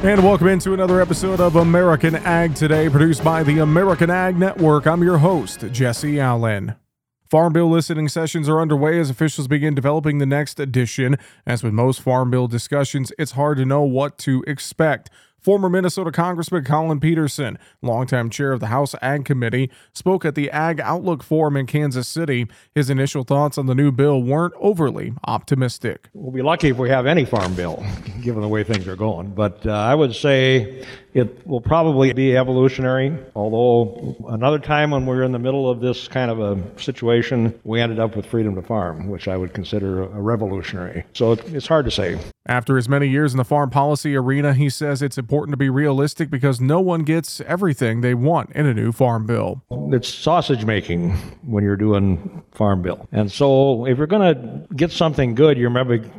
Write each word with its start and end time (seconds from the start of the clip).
And 0.00 0.22
welcome 0.22 0.46
into 0.46 0.74
another 0.74 1.00
episode 1.00 1.40
of 1.40 1.56
American 1.56 2.14
Ag 2.14 2.54
Today, 2.54 2.88
produced 2.88 3.24
by 3.24 3.42
the 3.42 3.58
American 3.58 4.10
Ag 4.10 4.38
Network. 4.38 4.86
I'm 4.86 5.02
your 5.02 5.18
host, 5.18 5.64
Jesse 5.72 6.20
Allen. 6.20 6.76
Farm 7.24 7.52
Bill 7.52 7.68
listening 7.68 8.08
sessions 8.08 8.48
are 8.48 8.60
underway 8.60 9.00
as 9.00 9.10
officials 9.10 9.48
begin 9.48 9.74
developing 9.74 10.18
the 10.18 10.24
next 10.24 10.60
edition. 10.60 11.16
As 11.44 11.64
with 11.64 11.72
most 11.72 12.00
Farm 12.00 12.30
Bill 12.30 12.46
discussions, 12.46 13.10
it's 13.18 13.32
hard 13.32 13.58
to 13.58 13.64
know 13.64 13.82
what 13.82 14.18
to 14.18 14.44
expect. 14.46 15.10
Former 15.40 15.68
Minnesota 15.68 16.10
Congressman 16.10 16.64
Collin 16.64 16.98
Peterson, 16.98 17.58
longtime 17.80 18.28
chair 18.28 18.52
of 18.52 18.60
the 18.60 18.66
House 18.66 18.94
Ag 19.00 19.24
Committee, 19.24 19.70
spoke 19.92 20.24
at 20.24 20.34
the 20.34 20.50
Ag 20.50 20.80
Outlook 20.80 21.22
Forum 21.22 21.56
in 21.56 21.66
Kansas 21.66 22.08
City. 22.08 22.46
His 22.74 22.90
initial 22.90 23.22
thoughts 23.22 23.56
on 23.56 23.66
the 23.66 23.74
new 23.74 23.92
bill 23.92 24.22
weren't 24.22 24.54
overly 24.58 25.14
optimistic. 25.24 26.08
We'll 26.12 26.32
be 26.32 26.42
lucky 26.42 26.68
if 26.68 26.76
we 26.76 26.90
have 26.90 27.06
any 27.06 27.24
farm 27.24 27.54
bill, 27.54 27.84
given 28.20 28.42
the 28.42 28.48
way 28.48 28.64
things 28.64 28.88
are 28.88 28.96
going. 28.96 29.30
But 29.30 29.64
uh, 29.64 29.70
I 29.70 29.94
would 29.94 30.14
say 30.14 30.84
it 31.18 31.46
will 31.46 31.60
probably 31.60 32.12
be 32.12 32.36
evolutionary, 32.36 33.16
although 33.34 34.16
another 34.28 34.58
time 34.58 34.90
when 34.90 35.06
we 35.06 35.16
were 35.16 35.22
in 35.22 35.32
the 35.32 35.38
middle 35.38 35.68
of 35.68 35.80
this 35.80 36.08
kind 36.08 36.30
of 36.30 36.40
a 36.40 36.80
situation, 36.80 37.58
we 37.64 37.80
ended 37.80 37.98
up 37.98 38.16
with 38.16 38.26
freedom 38.26 38.54
to 38.54 38.62
farm, 38.62 39.08
which 39.08 39.28
I 39.28 39.36
would 39.36 39.52
consider 39.52 40.02
a 40.02 40.20
revolutionary. 40.20 41.04
So 41.14 41.32
it's 41.32 41.66
hard 41.66 41.84
to 41.84 41.90
say. 41.90 42.18
After 42.46 42.78
as 42.78 42.88
many 42.88 43.08
years 43.08 43.34
in 43.34 43.36
the 43.36 43.44
farm 43.44 43.68
policy 43.68 44.16
arena, 44.16 44.54
he 44.54 44.70
says 44.70 45.02
it's 45.02 45.18
important 45.18 45.52
to 45.52 45.58
be 45.58 45.68
realistic 45.68 46.30
because 46.30 46.60
no 46.62 46.80
one 46.80 47.02
gets 47.02 47.42
everything 47.42 48.00
they 48.00 48.14
want 48.14 48.52
in 48.52 48.64
a 48.64 48.72
new 48.72 48.90
farm 48.90 49.26
bill. 49.26 49.62
It's 49.92 50.08
sausage 50.08 50.64
making 50.64 51.10
when 51.42 51.62
you're 51.62 51.76
doing 51.76 52.42
farm 52.52 52.80
bill. 52.80 53.06
And 53.12 53.30
so 53.30 53.86
if 53.86 53.98
you're 53.98 54.06
going 54.06 54.34
to 54.34 54.74
get 54.74 54.92
something 54.92 55.34
good, 55.34 55.58
you're 55.58 55.70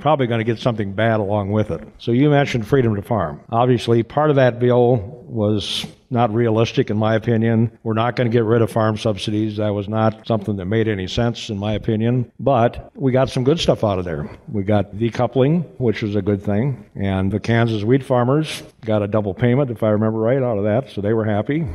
probably 0.01 0.27
going 0.27 0.39
to 0.39 0.43
get 0.43 0.59
something 0.59 0.93
bad 0.93 1.19
along 1.19 1.51
with 1.51 1.71
it. 1.71 1.81
So 1.97 2.11
you 2.11 2.29
mentioned 2.29 2.67
freedom 2.67 2.95
to 2.95 3.01
farm. 3.01 3.41
Obviously, 3.49 4.03
part 4.03 4.29
of 4.29 4.35
that 4.35 4.59
bill 4.59 4.88
was 4.97 5.85
not 6.09 6.33
realistic, 6.33 6.89
in 6.89 6.97
my 6.97 7.15
opinion. 7.15 7.77
We're 7.83 7.93
not 7.93 8.15
going 8.15 8.29
to 8.29 8.35
get 8.35 8.43
rid 8.43 8.61
of 8.61 8.71
farm 8.71 8.97
subsidies. 8.97 9.57
That 9.57 9.73
was 9.73 9.87
not 9.87 10.25
something 10.25 10.55
that 10.55 10.65
made 10.65 10.87
any 10.87 11.07
sense, 11.07 11.49
in 11.49 11.57
my 11.57 11.73
opinion. 11.73 12.31
But 12.39 12.91
we 12.95 13.11
got 13.11 13.29
some 13.29 13.43
good 13.43 13.59
stuff 13.59 13.83
out 13.83 13.99
of 13.99 14.05
there. 14.05 14.29
We 14.51 14.63
got 14.63 14.95
decoupling, 14.95 15.65
which 15.77 16.01
was 16.01 16.15
a 16.15 16.21
good 16.21 16.41
thing. 16.41 16.85
And 16.95 17.31
the 17.31 17.39
Kansas 17.39 17.83
wheat 17.83 18.03
farmers 18.03 18.63
got 18.85 19.03
a 19.03 19.07
double 19.07 19.33
payment, 19.33 19.69
if 19.69 19.83
I 19.83 19.89
remember 19.89 20.19
right, 20.19 20.41
out 20.41 20.57
of 20.57 20.63
that. 20.63 20.89
So 20.89 21.01
they 21.01 21.13
were 21.13 21.25
happy. 21.25 21.65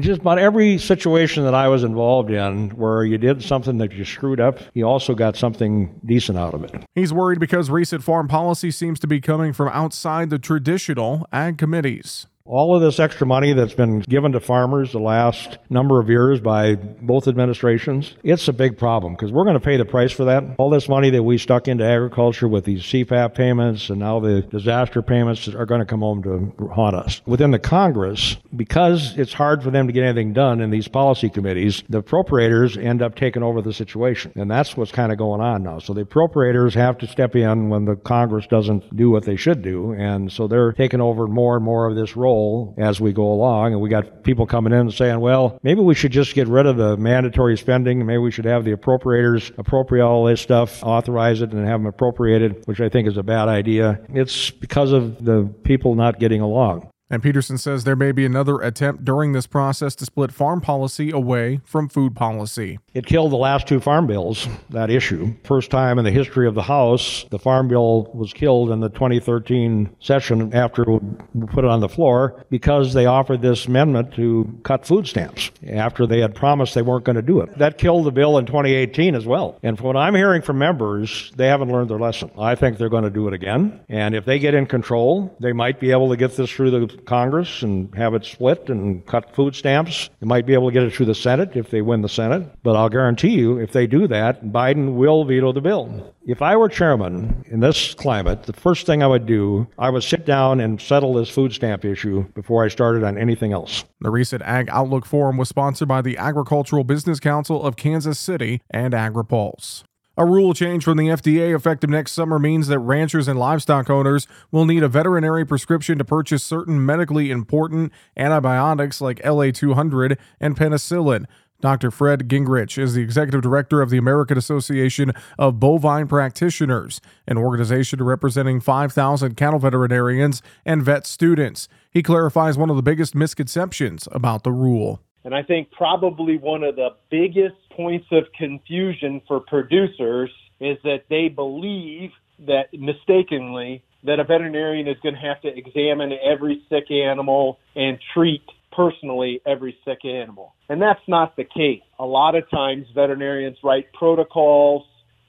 Just 0.00 0.22
about 0.22 0.38
every 0.38 0.78
situation 0.78 1.44
that 1.44 1.54
I 1.54 1.68
was 1.68 1.84
involved 1.84 2.30
in 2.30 2.70
where 2.70 3.04
you 3.04 3.18
did 3.18 3.42
something 3.42 3.76
that 3.78 3.92
you 3.92 4.06
screwed 4.06 4.40
up, 4.40 4.58
you 4.72 4.84
also 4.84 5.14
got 5.14 5.36
something 5.36 6.00
decent 6.06 6.38
out 6.38 6.54
of 6.54 6.64
it. 6.64 6.82
He's 6.94 7.12
worried 7.12 7.40
because 7.40 7.68
recent 7.68 8.02
farm 8.02 8.26
policy 8.26 8.70
seems 8.70 8.98
to 9.00 9.06
be 9.06 9.20
coming 9.20 9.52
from 9.52 9.68
outside 9.68 10.30
the 10.30 10.38
traditional 10.38 11.26
ag 11.30 11.58
committees. 11.58 12.26
All 12.44 12.74
of 12.74 12.82
this 12.82 12.98
extra 12.98 13.24
money 13.24 13.52
that's 13.52 13.74
been 13.74 14.00
given 14.00 14.32
to 14.32 14.40
farmers 14.40 14.90
the 14.90 14.98
last 14.98 15.58
number 15.70 16.00
of 16.00 16.10
years 16.10 16.40
by 16.40 16.74
both 16.74 17.28
administrations, 17.28 18.16
it's 18.24 18.48
a 18.48 18.52
big 18.52 18.76
problem 18.76 19.14
because 19.14 19.30
we're 19.30 19.44
going 19.44 19.58
to 19.58 19.60
pay 19.60 19.76
the 19.76 19.84
price 19.84 20.10
for 20.10 20.24
that. 20.24 20.42
All 20.58 20.68
this 20.68 20.88
money 20.88 21.10
that 21.10 21.22
we 21.22 21.38
stuck 21.38 21.68
into 21.68 21.84
agriculture 21.84 22.48
with 22.48 22.64
these 22.64 22.82
CFAP 22.82 23.34
payments 23.34 23.90
and 23.90 24.00
now 24.00 24.18
the 24.18 24.42
disaster 24.42 25.02
payments 25.02 25.46
are 25.46 25.66
going 25.66 25.78
to 25.78 25.86
come 25.86 26.00
home 26.00 26.20
to 26.24 26.66
haunt 26.66 26.96
us. 26.96 27.22
Within 27.26 27.52
the 27.52 27.60
Congress, 27.60 28.36
because 28.56 29.16
it's 29.16 29.32
hard 29.32 29.62
for 29.62 29.70
them 29.70 29.86
to 29.86 29.92
get 29.92 30.02
anything 30.02 30.32
done 30.32 30.60
in 30.60 30.70
these 30.70 30.88
policy 30.88 31.30
committees, 31.30 31.84
the 31.88 32.02
appropriators 32.02 32.76
end 32.76 33.02
up 33.02 33.14
taking 33.14 33.44
over 33.44 33.62
the 33.62 33.72
situation. 33.72 34.32
And 34.34 34.50
that's 34.50 34.76
what's 34.76 34.90
kind 34.90 35.12
of 35.12 35.18
going 35.18 35.40
on 35.40 35.62
now. 35.62 35.78
So 35.78 35.94
the 35.94 36.04
appropriators 36.04 36.74
have 36.74 36.98
to 36.98 37.06
step 37.06 37.36
in 37.36 37.68
when 37.68 37.84
the 37.84 37.94
Congress 37.94 38.48
doesn't 38.48 38.96
do 38.96 39.10
what 39.10 39.24
they 39.24 39.36
should 39.36 39.62
do. 39.62 39.92
And 39.92 40.32
so 40.32 40.48
they're 40.48 40.72
taking 40.72 41.00
over 41.00 41.28
more 41.28 41.54
and 41.54 41.64
more 41.64 41.88
of 41.88 41.94
this 41.94 42.16
role 42.16 42.31
as 42.78 43.00
we 43.00 43.12
go 43.12 43.32
along. 43.32 43.72
And 43.72 43.80
we 43.80 43.88
got 43.88 44.22
people 44.22 44.46
coming 44.46 44.72
in 44.72 44.80
and 44.80 44.94
saying, 44.94 45.20
well, 45.20 45.58
maybe 45.62 45.80
we 45.80 45.94
should 45.94 46.12
just 46.12 46.34
get 46.34 46.48
rid 46.48 46.66
of 46.66 46.76
the 46.76 46.96
mandatory 46.96 47.56
spending. 47.56 48.04
Maybe 48.04 48.18
we 48.18 48.30
should 48.30 48.44
have 48.44 48.64
the 48.64 48.74
appropriators 48.74 49.56
appropriate 49.58 50.04
all 50.04 50.24
this 50.24 50.40
stuff, 50.40 50.82
authorize 50.82 51.42
it, 51.42 51.52
and 51.52 51.66
have 51.66 51.80
them 51.80 51.86
appropriated, 51.86 52.62
which 52.66 52.80
I 52.80 52.88
think 52.88 53.08
is 53.08 53.16
a 53.16 53.22
bad 53.22 53.48
idea. 53.48 54.00
It's 54.10 54.50
because 54.50 54.92
of 54.92 55.24
the 55.24 55.52
people 55.64 55.94
not 55.94 56.18
getting 56.18 56.40
along. 56.40 56.91
And 57.12 57.22
Peterson 57.22 57.58
says 57.58 57.84
there 57.84 57.94
may 57.94 58.10
be 58.10 58.24
another 58.24 58.58
attempt 58.62 59.04
during 59.04 59.32
this 59.32 59.46
process 59.46 59.94
to 59.96 60.06
split 60.06 60.32
farm 60.32 60.62
policy 60.62 61.10
away 61.10 61.60
from 61.62 61.90
food 61.90 62.16
policy. 62.16 62.78
It 62.94 63.04
killed 63.04 63.32
the 63.32 63.36
last 63.36 63.68
two 63.68 63.80
farm 63.80 64.06
bills, 64.06 64.48
that 64.70 64.88
issue. 64.88 65.34
First 65.44 65.70
time 65.70 65.98
in 65.98 66.06
the 66.06 66.10
history 66.10 66.48
of 66.48 66.54
the 66.54 66.62
House, 66.62 67.26
the 67.28 67.38
farm 67.38 67.68
bill 67.68 68.10
was 68.14 68.32
killed 68.32 68.70
in 68.70 68.80
the 68.80 68.88
2013 68.88 69.94
session 70.00 70.54
after 70.54 70.86
we 71.34 71.46
put 71.48 71.64
it 71.64 71.70
on 71.70 71.80
the 71.80 71.88
floor 71.88 72.46
because 72.48 72.94
they 72.94 73.04
offered 73.04 73.42
this 73.42 73.66
amendment 73.66 74.14
to 74.14 74.58
cut 74.62 74.86
food 74.86 75.06
stamps 75.06 75.50
after 75.68 76.06
they 76.06 76.20
had 76.20 76.34
promised 76.34 76.74
they 76.74 76.80
weren't 76.80 77.04
going 77.04 77.16
to 77.16 77.22
do 77.22 77.42
it. 77.42 77.58
That 77.58 77.76
killed 77.76 78.06
the 78.06 78.10
bill 78.10 78.38
in 78.38 78.46
2018 78.46 79.14
as 79.14 79.26
well. 79.26 79.58
And 79.62 79.76
from 79.76 79.88
what 79.88 79.96
I'm 79.98 80.14
hearing 80.14 80.40
from 80.40 80.56
members, 80.56 81.30
they 81.36 81.48
haven't 81.48 81.70
learned 81.70 81.90
their 81.90 81.98
lesson. 81.98 82.30
I 82.38 82.54
think 82.54 82.78
they're 82.78 82.88
going 82.88 83.04
to 83.04 83.10
do 83.10 83.28
it 83.28 83.34
again. 83.34 83.80
And 83.90 84.14
if 84.14 84.24
they 84.24 84.38
get 84.38 84.54
in 84.54 84.64
control, 84.64 85.36
they 85.40 85.52
might 85.52 85.78
be 85.78 85.90
able 85.90 86.08
to 86.08 86.16
get 86.16 86.36
this 86.38 86.50
through 86.50 86.70
the 86.70 87.01
Congress 87.04 87.62
and 87.62 87.94
have 87.94 88.14
it 88.14 88.24
split 88.24 88.68
and 88.68 89.04
cut 89.06 89.34
food 89.34 89.54
stamps. 89.54 90.10
They 90.20 90.26
might 90.26 90.46
be 90.46 90.54
able 90.54 90.68
to 90.68 90.72
get 90.72 90.82
it 90.82 90.92
through 90.92 91.06
the 91.06 91.14
Senate 91.14 91.56
if 91.56 91.70
they 91.70 91.82
win 91.82 92.02
the 92.02 92.08
Senate. 92.08 92.48
But 92.62 92.76
I'll 92.76 92.88
guarantee 92.88 93.30
you, 93.30 93.58
if 93.58 93.72
they 93.72 93.86
do 93.86 94.06
that, 94.08 94.44
Biden 94.46 94.94
will 94.94 95.24
veto 95.24 95.52
the 95.52 95.60
bill. 95.60 96.14
If 96.24 96.40
I 96.40 96.56
were 96.56 96.68
chairman 96.68 97.44
in 97.48 97.60
this 97.60 97.94
climate, 97.94 98.44
the 98.44 98.52
first 98.52 98.86
thing 98.86 99.02
I 99.02 99.08
would 99.08 99.26
do, 99.26 99.66
I 99.78 99.90
would 99.90 100.04
sit 100.04 100.24
down 100.24 100.60
and 100.60 100.80
settle 100.80 101.14
this 101.14 101.28
food 101.28 101.52
stamp 101.52 101.84
issue 101.84 102.24
before 102.34 102.64
I 102.64 102.68
started 102.68 103.02
on 103.02 103.18
anything 103.18 103.52
else. 103.52 103.84
The 104.00 104.10
recent 104.10 104.42
Ag 104.42 104.68
Outlook 104.70 105.04
Forum 105.04 105.36
was 105.36 105.48
sponsored 105.48 105.88
by 105.88 106.02
the 106.02 106.16
Agricultural 106.16 106.84
Business 106.84 107.18
Council 107.18 107.62
of 107.64 107.76
Kansas 107.76 108.18
City 108.18 108.62
and 108.70 108.94
AgriPulse. 108.94 109.82
A 110.18 110.26
rule 110.26 110.52
change 110.52 110.84
from 110.84 110.98
the 110.98 111.08
FDA 111.08 111.56
effective 111.56 111.88
next 111.88 112.12
summer 112.12 112.38
means 112.38 112.68
that 112.68 112.78
ranchers 112.80 113.28
and 113.28 113.38
livestock 113.38 113.88
owners 113.88 114.26
will 114.50 114.66
need 114.66 114.82
a 114.82 114.88
veterinary 114.88 115.46
prescription 115.46 115.96
to 115.96 116.04
purchase 116.04 116.44
certain 116.44 116.84
medically 116.84 117.30
important 117.30 117.92
antibiotics 118.14 119.00
like 119.00 119.22
LA200 119.22 120.18
and 120.38 120.54
penicillin. 120.54 121.24
Dr. 121.62 121.90
Fred 121.90 122.28
Gingrich 122.28 122.76
is 122.76 122.92
the 122.92 123.00
executive 123.00 123.40
director 123.40 123.80
of 123.80 123.88
the 123.88 123.96
American 123.96 124.36
Association 124.36 125.12
of 125.38 125.58
Bovine 125.58 126.08
Practitioners, 126.08 127.00
an 127.26 127.38
organization 127.38 128.02
representing 128.02 128.60
5,000 128.60 129.34
cattle 129.34 129.60
veterinarians 129.60 130.42
and 130.66 130.82
vet 130.82 131.06
students. 131.06 131.68
He 131.90 132.02
clarifies 132.02 132.58
one 132.58 132.68
of 132.68 132.76
the 132.76 132.82
biggest 132.82 133.14
misconceptions 133.14 134.08
about 134.12 134.42
the 134.42 134.52
rule. 134.52 135.00
And 135.24 135.34
I 135.34 135.42
think 135.42 135.70
probably 135.70 136.36
one 136.36 136.64
of 136.64 136.76
the 136.76 136.90
biggest 137.08 137.61
points 137.76 138.06
of 138.12 138.24
confusion 138.36 139.20
for 139.26 139.40
producers 139.40 140.30
is 140.60 140.78
that 140.84 141.04
they 141.08 141.28
believe 141.28 142.10
that 142.46 142.66
mistakenly 142.72 143.82
that 144.04 144.18
a 144.18 144.24
veterinarian 144.24 144.88
is 144.88 144.96
going 145.02 145.14
to 145.14 145.20
have 145.20 145.40
to 145.42 145.48
examine 145.48 146.12
every 146.24 146.62
sick 146.68 146.90
animal 146.90 147.58
and 147.76 147.98
treat 148.14 148.42
personally 148.72 149.40
every 149.46 149.76
sick 149.84 150.04
animal. 150.04 150.54
And 150.68 150.80
that's 150.80 151.06
not 151.06 151.36
the 151.36 151.44
case. 151.44 151.82
A 151.98 152.06
lot 152.06 152.34
of 152.34 152.48
times 152.50 152.86
veterinarians 152.94 153.58
write 153.62 153.92
protocols 153.92 154.86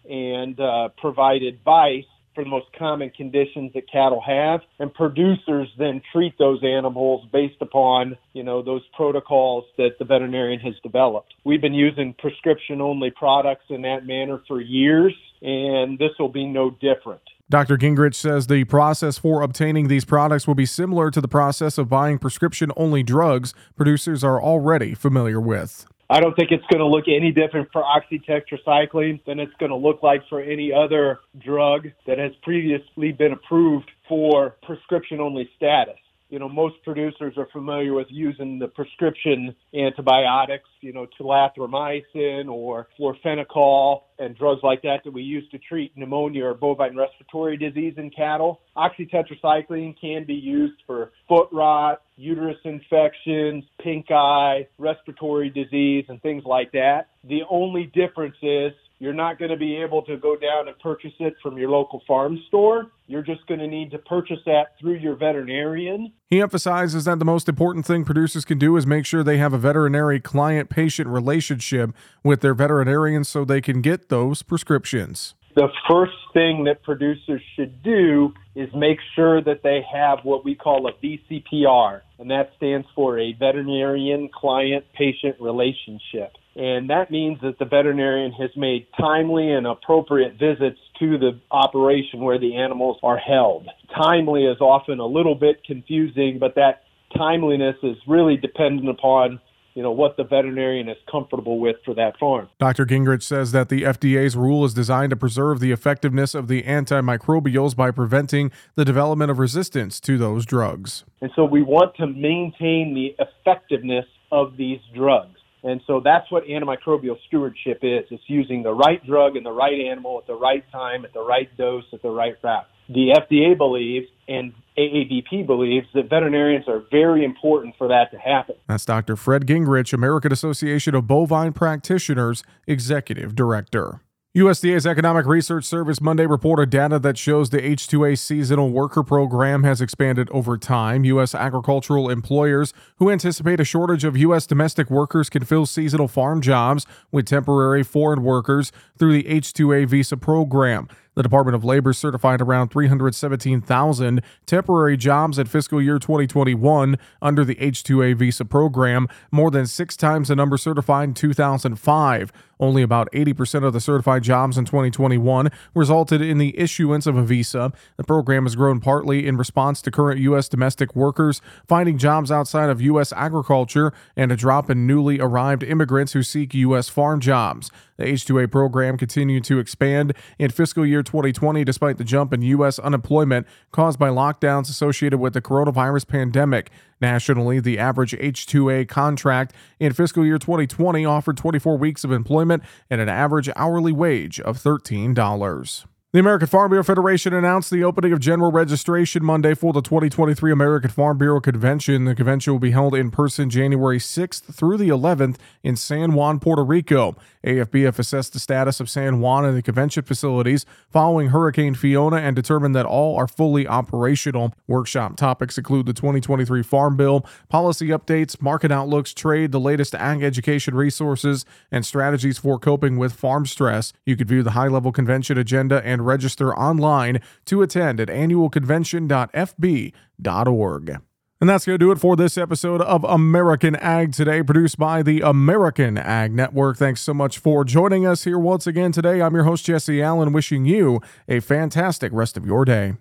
and 0.09 0.59
uh, 0.59 0.90
provide 0.98 1.44
advice 1.44 2.06
for 2.36 2.44
the 2.44 2.50
most 2.50 2.68
common 2.78 3.10
conditions 3.10 3.72
that 3.74 3.90
cattle 3.92 4.22
have 4.22 4.62
and 4.80 4.94
producers 4.94 5.68
then 5.78 6.02
treat 6.12 6.38
those 6.38 6.64
animals 6.64 7.28
based 7.32 7.62
upon 7.62 8.18
you 8.34 8.44
know 8.44 8.62
those 8.62 8.82
protocols 8.96 9.66
that 9.78 9.92
the 10.00 10.06
veterinarian 10.06 10.60
has 10.60 10.74
developed 10.84 11.34
we've 11.44 11.62
been 11.62 11.74
using 11.74 12.14
prescription 12.18 12.82
only 12.82 13.12
products 13.12 13.66
in 13.70 13.82
that 13.82 14.06
manner 14.06 14.42
for 14.48 14.62
years 14.62 15.14
and 15.42 16.00
this 16.00 16.12
will 16.20 16.30
be 16.30 16.46
no 16.46 16.70
different 16.70 17.22
Dr. 17.50 17.78
Gingrich 17.78 18.16
says 18.16 18.48
the 18.48 18.64
process 18.64 19.18
for 19.18 19.42
obtaining 19.42 19.88
these 19.88 20.06
products 20.06 20.48
will 20.48 20.56
be 20.56 20.66
similar 20.66 21.12
to 21.12 21.22
the 21.22 21.28
process 21.28 21.78
of 21.78 21.90
buying 21.90 22.18
prescription 22.18 22.72
only 22.76 23.03
drugs 23.03 23.53
producers 23.76 24.24
are 24.24 24.41
already 24.41 24.96
familiar 24.96 25.40
with. 25.40 25.86
I 26.14 26.20
don't 26.20 26.36
think 26.36 26.52
it's 26.52 26.66
going 26.72 26.78
to 26.78 26.86
look 26.86 27.06
any 27.08 27.32
different 27.32 27.70
for 27.74 27.82
oxytetracycline 27.82 29.26
than 29.26 29.40
it's 29.40 29.52
going 29.60 29.72
to 29.72 29.76
look 29.76 30.04
like 30.04 30.22
for 30.30 30.42
any 30.42 30.72
other 30.72 31.22
drug 31.44 31.88
that 32.06 32.20
has 32.20 32.32
previously 32.44 33.12
been 33.12 33.32
approved 33.32 33.90
for 34.08 34.56
prescription 34.62 35.20
only 35.20 35.50
status 35.56 35.98
you 36.34 36.40
know, 36.40 36.50
most 36.50 36.82
producers 36.84 37.36
are 37.38 37.48
familiar 37.54 37.94
with 37.94 38.08
using 38.10 38.58
the 38.58 38.68
prescription 38.68 39.56
antibiotics, 39.76 40.68
you 40.82 40.92
know, 40.92 41.06
tulathromycin 41.20 42.50
or 42.50 42.88
florfenicol 43.00 44.02
and 44.18 44.36
drugs 44.36 44.62
like 44.64 44.82
that 44.82 45.02
that 45.06 45.14
we 45.14 45.22
use 45.22 45.48
to 45.52 45.60
treat 45.60 45.96
pneumonia 45.96 46.46
or 46.46 46.56
bovine 46.56 46.98
respiratory 46.98 47.56
disease 47.56 47.94
in 47.98 48.10
cattle. 48.10 48.62
Oxytetracycline 48.76 49.94
can 50.02 50.26
be 50.26 50.34
used 50.34 50.82
for 50.88 51.12
foot 51.30 51.50
rot, 51.52 52.02
uterus 52.16 52.58
infections, 52.64 53.64
pink 53.82 54.12
eye, 54.12 54.68
respiratory 54.78 55.50
disease, 55.50 56.06
and 56.10 56.22
things 56.22 56.44
like 56.46 56.72
that. 56.74 57.08
The 57.24 57.42
only 57.50 57.86
difference 57.94 58.36
is 58.42 58.74
you're 59.00 59.14
not 59.14 59.38
going 59.38 59.52
to 59.52 59.58
be 59.58 59.76
able 59.76 60.02
to 60.04 60.16
go 60.16 60.38
down 60.38 60.68
and 60.70 60.80
purchase 60.80 61.12
it 61.20 61.34
from 61.42 61.58
your 61.58 61.70
local 61.70 62.02
farm 62.08 62.40
store. 62.48 62.92
You're 63.08 63.24
just 63.24 63.46
going 63.48 63.60
to 63.60 63.68
need 63.68 63.92
to 63.92 63.98
purchase 63.98 64.40
that 64.46 64.80
through 64.80 64.96
your 64.96 65.16
veterinarian. 65.16 66.14
He 66.30 66.40
emphasizes 66.40 67.04
that 67.06 67.20
the 67.20 67.26
most 67.26 67.50
important 67.50 67.86
thing 67.86 68.06
producers 68.06 68.46
can 68.46 68.58
do 68.60 68.78
is 68.78 68.88
make 68.88 69.06
sure 69.06 69.22
they 69.22 69.40
have 69.40 69.52
a 69.52 69.58
veterinary 69.58 70.22
client 70.22 70.70
patient 70.70 71.10
relationship 71.10 71.92
with 72.24 72.40
their 72.40 72.54
veterinarian 72.54 73.26
so 73.26 73.44
they 73.44 73.60
can 73.60 73.82
get 73.82 74.08
those 74.08 74.42
prescriptions. 74.42 75.36
The 75.55 75.70
first 75.88 76.14
thing 76.34 76.64
that 76.64 76.82
producers 76.82 77.41
should 77.55 77.84
do 77.84 78.34
is 78.55 78.70
make 78.73 78.97
sure 79.16 79.41
that 79.41 79.61
they 79.61 79.82
have 79.91 80.20
what 80.23 80.44
we 80.44 80.55
call 80.55 80.88
a 80.88 80.94
VCPR, 80.94 82.02
and 82.17 82.32
that 82.32 82.52
stands 82.58 82.88
for 82.96 83.20
a 83.20 83.34
veterinarian 83.34 84.29
client 84.34 84.85
patient 84.97 85.35
relationship. 85.40 86.34
And 86.55 86.90
that 86.90 87.11
means 87.11 87.40
that 87.41 87.59
the 87.59 87.66
veterinarian 87.66 88.32
has 88.34 88.50
made 88.55 88.88
timely 89.00 89.52
and 89.52 89.67
appropriate 89.67 90.34
visits 90.34 90.79
to 91.00 91.17
the 91.17 91.40
operation 91.52 92.22
where 92.22 92.40
the 92.40 92.55
animals 92.55 92.97
are 93.03 93.17
held. 93.17 93.67
Timely 93.96 94.46
is 94.46 94.58
often 94.59 95.00
a 95.00 95.05
little 95.05 95.35
bit 95.35 95.64
confusing, 95.66 96.38
but 96.40 96.55
that 96.55 96.84
timeliness 97.16 97.76
is 97.84 97.97
really 98.08 98.38
dependent 98.38 98.90
upon 98.90 99.40
you 99.73 99.84
know 99.84 99.91
what 99.91 100.17
the 100.17 100.23
veterinarian 100.23 100.87
is 100.90 100.97
comfortable 101.09 101.59
with 101.59 101.78
for 101.84 101.93
that 101.96 102.17
farm. 102.20 102.49
Dr. 102.59 102.85
Gingrich 102.85 103.23
says 103.23 103.52
that 103.52 103.70
the 103.70 103.84
FDA's 103.84 104.35
rule 104.35 104.66
is 104.66 104.73
designed 104.73 105.09
to 105.09 105.16
preserve 105.16 105.59
the 105.59 105.72
effectiveness 105.72 106.35
of 106.35 106.47
the 106.47 106.64
antimicrobials 106.64 107.75
by 107.75 107.91
preventing 107.91 108.52
the 108.75 108.85
development 108.85 109.31
of 109.31 109.40
resistance 109.40 109.99
to 110.02 110.17
those 110.17 110.46
drugs. 110.46 111.03
And 111.22 111.31
so 111.35 111.46
we 111.46 111.61
want 111.61 111.96
to 111.96 112.08
maintain 112.08 112.93
the 112.93 113.16
effectiveness 113.23 114.05
of 114.31 114.58
these 114.58 114.79
drugs. 114.96 115.40
And 115.64 115.81
so 115.87 116.02
that's 116.03 116.29
what 116.29 116.46
antimicrobial 116.46 117.17
stewardship 117.28 117.79
is. 117.84 118.03
It's 118.11 118.23
using 118.28 118.64
the 118.64 118.73
right 118.73 119.03
drug 119.05 119.37
in 119.37 119.43
the 119.43 119.52
right 119.52 119.79
animal 119.79 120.19
at 120.19 120.28
the 120.28 120.35
right 120.35 120.64
time, 120.72 121.05
at 121.05 121.14
the 121.14 121.23
right 121.23 121.49
dose, 121.58 121.85
at 121.93 122.02
the 122.02 122.09
right 122.09 122.35
route. 122.43 122.67
The 122.90 123.16
FDA 123.17 123.58
believes 123.58 124.08
and 124.28 124.53
AABP 124.78 125.46
believes 125.46 125.87
that 125.93 126.09
veterinarians 126.09 126.67
are 126.67 126.84
very 126.91 127.23
important 127.23 127.75
for 127.78 127.87
that 127.87 128.11
to 128.11 128.17
happen. 128.17 128.55
That's 128.67 128.85
Dr. 128.85 129.16
Fred 129.16 129.46
Gingrich, 129.46 129.93
American 129.93 130.31
Association 130.31 130.96
of 130.96 131.08
Bovine 131.08 131.53
Practitioners 131.53 132.43
Executive 132.67 133.35
Director. 133.35 134.02
USDA's 134.35 134.87
Economic 134.87 135.28
Research 135.28 135.64
Service 135.64 136.02
Monday 136.02 136.25
reported 136.25 136.72
data 136.72 136.97
that 136.97 137.20
shows 137.20 137.52
the 137.52 137.59
H2A 137.59 138.17
seasonal 138.17 138.72
worker 138.72 139.03
program 139.03 139.61
has 139.61 139.79
expanded 139.79 140.28
over 140.31 140.58
time. 140.58 141.05
U.S. 141.05 141.35
agricultural 141.35 142.09
employers 142.09 142.73
who 142.96 143.11
anticipate 143.11 143.59
a 143.59 143.64
shortage 143.64 144.03
of 144.03 144.17
U.S. 144.17 144.47
domestic 144.47 144.90
workers 144.90 145.29
can 145.29 145.46
fill 145.46 145.67
seasonal 145.67 146.08
farm 146.08 146.41
jobs 146.41 146.87
with 147.11 147.28
temporary 147.28 147.84
foreign 147.84 148.23
workers 148.23 148.72
through 148.97 149.14
the 149.14 149.23
H2A 149.26 149.87
visa 149.87 150.17
program. 150.17 150.87
The 151.16 151.24
Department 151.24 151.56
of 151.56 151.64
Labor 151.64 151.94
certified 151.94 152.42
around 152.42 152.70
317,000 152.70 154.22
temporary 154.46 154.98
jobs 154.98 155.38
in 155.38 155.46
fiscal 155.46 155.82
year 155.82 156.00
2021 156.00 156.98
under 157.22 157.46
the 157.46 157.56
H2A 157.56 158.16
visa 158.16 158.46
program, 158.46 159.08
more 159.32 159.52
than 159.52 159.68
six 159.68 159.96
times 159.96 160.30
the 160.30 160.36
number 160.36 160.58
certified 160.58 161.10
in 161.10 161.14
2005. 161.14 162.32
Only 162.60 162.82
about 162.82 163.12
80% 163.12 163.66
of 163.66 163.74
the 163.74 163.82
certified 163.82 164.24
jobs 164.24 164.58
in 164.58 164.64
2021 164.64 165.50
resulted 165.76 166.22
in 166.22 166.38
the 166.38 166.58
issuance 166.58 167.06
of 167.06 167.18
a 167.18 167.24
visa. 167.24 167.74
The 167.98 168.04
program 168.04 168.46
has 168.46 168.56
grown 168.56 168.80
partly 168.80 169.28
in 169.28 169.36
response 169.38 169.82
to 169.82 169.92
current 169.92 170.22
U.S. 170.22 170.48
domestic 170.48 170.96
workers 170.96 171.42
finding 171.68 171.98
jobs 171.98 172.32
outside 172.32 172.70
of 172.70 172.82
U.S. 172.82 173.12
agriculture 173.14 173.92
and 174.16 174.32
a 174.32 174.38
drop 174.38 174.70
in 174.70 174.88
newly 174.88 175.20
arrived 175.20 175.64
immigrants 175.64 176.14
who 176.14 176.24
seek 176.24 176.54
U.S. 176.54 176.88
farm 176.88 177.20
jobs. 177.20 177.70
The 177.98 178.06
H2A 178.06 178.50
program 178.52 178.98
continued 178.98 179.44
to 179.46 179.60
expand 179.60 180.14
in 180.40 180.50
fiscal 180.50 180.86
year 180.86 181.03
2020 181.03 181.64
despite 181.64 181.97
the 181.97 182.03
jump 182.03 182.34
in 182.34 182.41
U.S. 182.41 182.79
unemployment 182.79 183.47
caused 183.72 184.00
by 184.00 184.09
lockdowns 184.09 184.70
associated 184.70 185.20
with 185.20 185.34
the 185.34 185.41
coronavirus 185.41 186.08
pandemic. 186.08 186.72
Nationally, 187.02 187.59
the 187.59 187.78
average 187.78 188.14
H2A 188.14 188.88
contract 188.88 189.53
in 189.79 189.94
fiscal 189.94 190.26
year 190.26 190.40
2020 190.40 191.05
offered 191.05 191.38
24 191.38 191.78
weeks 191.78 192.03
of 192.03 192.11
employment 192.11 192.64
and 192.90 193.02
an 193.02 193.09
average 193.09 193.50
hourly 193.55 193.91
wage 193.91 194.40
of 194.40 194.58
$13. 194.58 195.92
The 196.14 196.20
American 196.20 196.48
Farm 196.48 196.70
Bureau 196.70 196.84
Federation 196.84 197.34
announced 197.34 197.72
the 197.72 197.84
opening 197.84 198.14
of 198.14 198.20
general 198.20 198.52
registration 198.52 199.26
Monday 199.26 199.56
for 199.56 199.74
the 199.74 199.82
2023 199.82 200.52
American 200.52 200.92
Farm 200.92 201.18
Bureau 201.18 201.42
Convention. 201.42 202.06
The 202.06 202.14
convention 202.14 202.54
will 202.54 202.60
be 202.60 202.70
held 202.70 202.94
in 202.94 203.10
person 203.10 203.50
January 203.50 203.98
6th 203.98 204.54
through 204.54 204.78
the 204.78 204.90
11th 204.90 205.38
in 205.64 205.76
San 205.76 206.14
Juan, 206.14 206.40
Puerto 206.40 206.64
Rico. 206.64 207.16
AFBF 207.44 207.98
assessed 207.98 208.34
the 208.34 208.40
status 208.40 208.80
of 208.80 208.92
San 208.92 209.22
Juan 209.22 209.44
and 209.44 209.58
the 209.58 209.64
convention 209.64 210.04
facilities 210.04 210.68
following 210.88 211.30
Hurricane 211.30 211.74
Fiona 211.74 212.18
and 212.18 212.36
determined 212.36 212.76
that 212.76 212.86
all 212.86 213.18
are 213.18 213.28
fully 213.28 213.68
operational. 213.68 214.54
Workshop 214.68 215.18
topics 215.18 215.58
include 215.58 215.88
the 215.88 215.94
2023 215.94 216.62
Farm 216.62 216.96
Bill, 216.96 217.26
policy 217.50 217.88
updates, 217.88 218.40
market 218.40 218.72
outlooks, 218.72 219.16
trade, 219.16 219.52
the 219.52 219.60
latest 219.60 219.96
ag 219.96 220.22
education 220.22 220.76
resources, 220.76 221.44
and 221.72 221.84
strategies 221.84 222.38
for 222.38 222.60
coping 222.60 222.98
with 222.98 223.14
farm 223.14 223.48
stress. 223.48 223.94
You 224.06 224.16
could 224.16 224.28
view 224.28 224.44
the 224.44 224.52
high 224.52 224.68
level 224.68 224.92
convention 224.92 225.40
agenda 225.40 225.84
register 226.03 226.55
online 226.55 227.20
to 227.46 227.61
attend 227.61 228.00
at 228.00 228.08
annualconvention.fb.org. 228.09 230.97
And 231.41 231.50
that's 231.50 231.66
going 231.66 231.78
to 231.78 231.85
do 231.85 231.91
it 231.91 232.00
for 232.00 232.16
this 232.16 232.38
episode 232.38 232.82
of 232.82 233.03
American 233.03 233.76
Ag 233.76 234.14
Today, 234.14 234.41
produced 234.44 234.78
by 234.78 235.03
the 235.03 235.20
American 235.20 235.97
Ag 235.97 236.34
Network. 236.34 236.78
Thanks 236.78 237.02
so 237.02 237.14
much 237.14 237.38
for 237.38 237.66
joining 237.66 238.05
us 238.05 238.23
here 238.23 238.40
once 238.40 238.66
again 238.66 238.94
today. 238.94 239.22
I'm 239.22 239.35
your 239.35 239.44
host, 239.44 239.66
Jesse 239.66 240.02
Allen, 240.02 240.32
wishing 240.32 240.64
you 240.64 241.02
a 241.28 241.41
fantastic 241.41 242.14
rest 242.14 242.38
of 242.38 242.46
your 242.46 242.64
day. 242.64 242.94